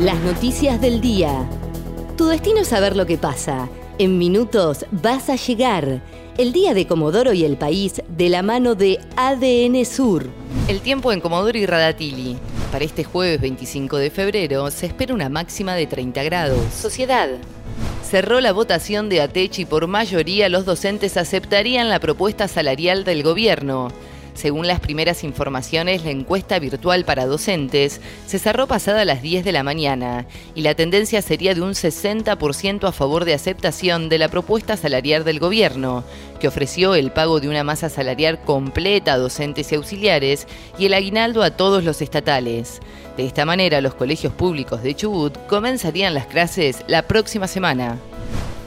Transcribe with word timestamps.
Las 0.00 0.18
noticias 0.20 0.80
del 0.80 1.02
día. 1.02 1.46
Tu 2.16 2.24
destino 2.24 2.60
es 2.60 2.68
saber 2.68 2.96
lo 2.96 3.04
que 3.04 3.18
pasa. 3.18 3.68
En 3.98 4.16
minutos 4.16 4.86
vas 4.90 5.28
a 5.28 5.36
llegar. 5.36 6.00
El 6.38 6.54
día 6.54 6.72
de 6.72 6.86
Comodoro 6.86 7.34
y 7.34 7.44
el 7.44 7.58
país 7.58 8.00
de 8.08 8.30
la 8.30 8.42
mano 8.42 8.74
de 8.74 8.98
ADN 9.16 9.84
Sur. 9.84 10.30
El 10.68 10.80
tiempo 10.80 11.12
en 11.12 11.20
Comodoro 11.20 11.58
y 11.58 11.66
Radatili. 11.66 12.38
Para 12.72 12.86
este 12.86 13.04
jueves 13.04 13.42
25 13.42 13.98
de 13.98 14.10
febrero 14.10 14.70
se 14.70 14.86
espera 14.86 15.12
una 15.12 15.28
máxima 15.28 15.74
de 15.74 15.86
30 15.86 16.22
grados. 16.22 16.72
Sociedad. 16.72 17.28
Cerró 18.02 18.40
la 18.40 18.52
votación 18.52 19.10
de 19.10 19.20
ATECH 19.20 19.58
y 19.58 19.64
por 19.66 19.86
mayoría 19.86 20.48
los 20.48 20.64
docentes 20.64 21.18
aceptarían 21.18 21.90
la 21.90 22.00
propuesta 22.00 22.48
salarial 22.48 23.04
del 23.04 23.22
gobierno. 23.22 23.88
Según 24.40 24.66
las 24.66 24.80
primeras 24.80 25.22
informaciones, 25.22 26.02
la 26.02 26.12
encuesta 26.12 26.58
virtual 26.58 27.04
para 27.04 27.26
docentes 27.26 28.00
se 28.26 28.38
cerró 28.38 28.66
pasada 28.66 29.04
las 29.04 29.20
10 29.20 29.44
de 29.44 29.52
la 29.52 29.62
mañana 29.62 30.24
y 30.54 30.62
la 30.62 30.74
tendencia 30.74 31.20
sería 31.20 31.54
de 31.54 31.60
un 31.60 31.72
60% 31.72 32.88
a 32.88 32.92
favor 32.92 33.26
de 33.26 33.34
aceptación 33.34 34.08
de 34.08 34.16
la 34.16 34.30
propuesta 34.30 34.78
salarial 34.78 35.24
del 35.24 35.40
gobierno, 35.40 36.04
que 36.40 36.48
ofreció 36.48 36.94
el 36.94 37.12
pago 37.12 37.38
de 37.38 37.50
una 37.50 37.64
masa 37.64 37.90
salarial 37.90 38.40
completa 38.40 39.12
a 39.12 39.18
docentes 39.18 39.72
y 39.72 39.74
auxiliares 39.74 40.46
y 40.78 40.86
el 40.86 40.94
aguinaldo 40.94 41.42
a 41.42 41.50
todos 41.50 41.84
los 41.84 42.00
estatales. 42.00 42.80
De 43.18 43.26
esta 43.26 43.44
manera, 43.44 43.82
los 43.82 43.92
colegios 43.92 44.32
públicos 44.32 44.82
de 44.82 44.94
Chubut 44.94 45.36
comenzarían 45.48 46.14
las 46.14 46.24
clases 46.24 46.82
la 46.86 47.02
próxima 47.02 47.46
semana. 47.46 47.98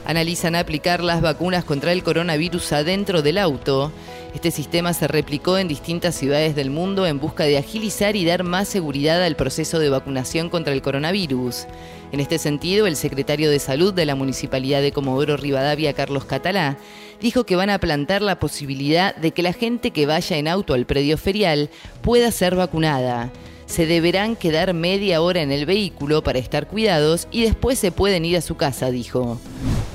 Analizan 0.04 0.54
aplicar 0.54 1.02
las 1.02 1.20
vacunas 1.20 1.64
contra 1.64 1.92
el 1.92 2.02
coronavirus 2.02 2.72
adentro 2.72 3.22
del 3.22 3.38
auto 3.38 3.92
este 4.34 4.50
sistema 4.50 4.92
se 4.92 5.06
replicó 5.06 5.58
en 5.58 5.68
distintas 5.68 6.16
ciudades 6.16 6.56
del 6.56 6.68
mundo 6.68 7.06
en 7.06 7.20
busca 7.20 7.44
de 7.44 7.56
agilizar 7.56 8.16
y 8.16 8.24
dar 8.24 8.42
más 8.42 8.66
seguridad 8.66 9.22
al 9.22 9.36
proceso 9.36 9.78
de 9.78 9.88
vacunación 9.88 10.50
contra 10.50 10.72
el 10.72 10.82
coronavirus. 10.82 11.66
En 12.10 12.18
este 12.18 12.38
sentido, 12.38 12.88
el 12.88 12.96
secretario 12.96 13.48
de 13.48 13.60
Salud 13.60 13.94
de 13.94 14.06
la 14.06 14.16
Municipalidad 14.16 14.82
de 14.82 14.90
Comodoro 14.90 15.36
Rivadavia, 15.36 15.92
Carlos 15.92 16.24
Catalá, 16.24 16.78
dijo 17.20 17.46
que 17.46 17.54
van 17.54 17.70
a 17.70 17.78
plantar 17.78 18.22
la 18.22 18.40
posibilidad 18.40 19.14
de 19.14 19.30
que 19.30 19.44
la 19.44 19.52
gente 19.52 19.92
que 19.92 20.04
vaya 20.04 20.36
en 20.36 20.48
auto 20.48 20.74
al 20.74 20.84
predio 20.84 21.16
ferial 21.16 21.70
pueda 22.02 22.32
ser 22.32 22.56
vacunada 22.56 23.30
se 23.74 23.86
deberán 23.86 24.36
quedar 24.36 24.72
media 24.72 25.20
hora 25.20 25.42
en 25.42 25.50
el 25.50 25.66
vehículo 25.66 26.22
para 26.22 26.38
estar 26.38 26.68
cuidados 26.68 27.26
y 27.32 27.42
después 27.42 27.76
se 27.76 27.90
pueden 27.90 28.24
ir 28.24 28.36
a 28.36 28.40
su 28.40 28.56
casa, 28.56 28.92
dijo 28.92 29.40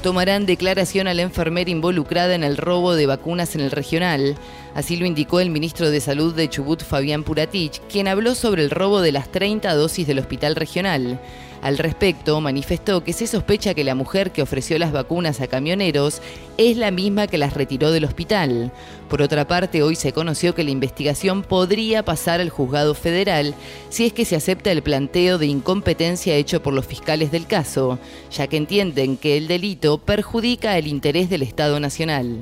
tomarán 0.02 0.46
declaración 0.46 1.08
a 1.08 1.14
la 1.14 1.24
enfermera 1.24 1.70
involucrada 1.70 2.34
en 2.34 2.44
el 2.44 2.58
robo 2.58 2.96
de 2.96 3.06
vacunas 3.06 3.56
en 3.56 3.62
el 3.62 3.72
regional. 3.72 4.38
Así 4.74 4.96
lo 4.96 5.06
indicó 5.06 5.40
el 5.40 5.50
ministro 5.50 5.92
de 5.92 6.00
Salud 6.00 6.34
de 6.34 6.50
Chubut, 6.50 6.84
Fabián 6.84 7.24
Puratich, 7.24 7.82
quien 7.90 8.08
habló 8.08 8.34
sobre 8.36 8.64
el 8.64 8.70
robo 8.70 9.02
de 9.02 9.12
las 9.12 9.30
30 9.32 9.74
dosis 9.76 10.08
del 10.08 10.20
hospital 10.20 10.56
regional. 10.56 11.20
Al 11.62 11.78
respecto, 11.78 12.40
manifestó 12.40 13.04
que 13.04 13.12
se 13.12 13.28
sospecha 13.28 13.74
que 13.74 13.84
la 13.84 13.94
mujer 13.94 14.32
que 14.32 14.42
ofreció 14.42 14.80
las 14.80 14.94
vacunas 14.94 15.42
a 15.42 15.48
camioneros 15.48 16.22
es 16.58 16.78
la 16.78 16.90
misma 16.90 17.28
que 17.28 17.38
las 17.38 17.54
retiró 17.54 17.92
del 17.92 18.06
hospital. 18.06 18.72
Por 19.10 19.22
otra 19.22 19.46
parte, 19.46 19.84
hoy 19.84 19.96
se 19.96 20.14
conoció 20.14 20.56
que 20.56 20.64
la 20.64 20.72
investigación 20.72 21.44
podría 21.44 22.04
pasar 22.04 22.40
al 22.40 22.50
juzgado 22.50 22.94
federal 22.94 23.56
si 23.90 24.06
es 24.06 24.14
que 24.14 24.24
se 24.24 24.38
acepta 24.38 24.72
el 24.72 24.84
planteo 24.84 25.38
de 25.38 25.48
incompetencia 25.48 26.36
hecho 26.36 26.64
por 26.64 26.74
los 26.74 26.86
fiscales 26.86 27.30
del 27.32 27.46
caso, 27.46 28.00
ya 28.32 28.48
que 28.48 28.58
entienden 28.58 29.18
que 29.18 29.36
el 29.36 29.48
delito 29.48 29.98
perjudica 29.98 30.78
el 30.78 30.88
interés 30.88 31.30
del 31.30 31.42
Estado 31.42 31.80
Nacional. 31.82 32.38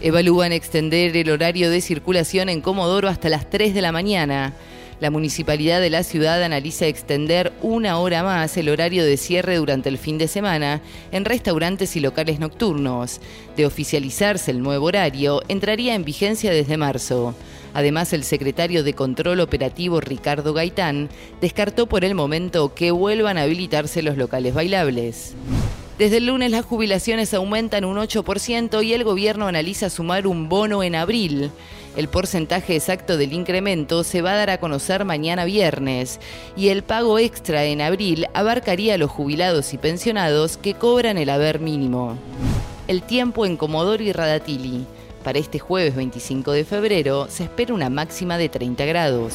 Evalúan 0.00 0.52
extender 0.52 1.16
el 1.16 1.30
horario 1.30 1.70
de 1.70 1.80
circulación 1.80 2.48
en 2.48 2.60
Comodoro 2.60 3.08
hasta 3.08 3.28
las 3.28 3.48
3 3.50 3.74
de 3.74 3.82
la 3.82 3.92
mañana. 3.92 4.54
La 5.02 5.10
municipalidad 5.10 5.80
de 5.80 5.90
la 5.90 6.04
ciudad 6.04 6.40
analiza 6.44 6.86
extender 6.86 7.52
una 7.60 7.98
hora 7.98 8.22
más 8.22 8.56
el 8.56 8.68
horario 8.68 9.04
de 9.04 9.16
cierre 9.16 9.56
durante 9.56 9.88
el 9.88 9.98
fin 9.98 10.16
de 10.16 10.28
semana 10.28 10.80
en 11.10 11.24
restaurantes 11.24 11.96
y 11.96 12.00
locales 12.00 12.38
nocturnos. 12.38 13.20
De 13.56 13.66
oficializarse 13.66 14.52
el 14.52 14.62
nuevo 14.62 14.86
horario, 14.86 15.42
entraría 15.48 15.96
en 15.96 16.04
vigencia 16.04 16.52
desde 16.52 16.76
marzo. 16.76 17.34
Además, 17.74 18.12
el 18.12 18.22
secretario 18.22 18.84
de 18.84 18.94
Control 18.94 19.40
Operativo 19.40 20.00
Ricardo 20.00 20.54
Gaitán 20.54 21.08
descartó 21.40 21.88
por 21.88 22.04
el 22.04 22.14
momento 22.14 22.72
que 22.72 22.92
vuelvan 22.92 23.38
a 23.38 23.42
habilitarse 23.42 24.02
los 24.02 24.16
locales 24.16 24.54
bailables. 24.54 25.34
Desde 26.02 26.16
el 26.16 26.26
lunes 26.26 26.50
las 26.50 26.64
jubilaciones 26.64 27.32
aumentan 27.32 27.84
un 27.84 27.96
8% 27.96 28.84
y 28.84 28.92
el 28.92 29.04
gobierno 29.04 29.46
analiza 29.46 29.88
sumar 29.88 30.26
un 30.26 30.48
bono 30.48 30.82
en 30.82 30.96
abril. 30.96 31.52
El 31.96 32.08
porcentaje 32.08 32.74
exacto 32.74 33.16
del 33.16 33.32
incremento 33.32 34.02
se 34.02 34.20
va 34.20 34.32
a 34.32 34.36
dar 34.36 34.50
a 34.50 34.58
conocer 34.58 35.04
mañana 35.04 35.44
viernes 35.44 36.18
y 36.56 36.70
el 36.70 36.82
pago 36.82 37.20
extra 37.20 37.66
en 37.66 37.80
abril 37.80 38.26
abarcaría 38.34 38.94
a 38.94 38.98
los 38.98 39.12
jubilados 39.12 39.74
y 39.74 39.78
pensionados 39.78 40.56
que 40.56 40.74
cobran 40.74 41.18
el 41.18 41.30
haber 41.30 41.60
mínimo. 41.60 42.18
El 42.88 43.04
tiempo 43.04 43.46
en 43.46 43.56
Comodoro 43.56 44.02
y 44.02 44.10
Radatili. 44.10 44.84
Para 45.22 45.38
este 45.38 45.60
jueves 45.60 45.94
25 45.94 46.50
de 46.50 46.64
febrero 46.64 47.28
se 47.30 47.44
espera 47.44 47.74
una 47.74 47.90
máxima 47.90 48.38
de 48.38 48.48
30 48.48 48.84
grados. 48.86 49.34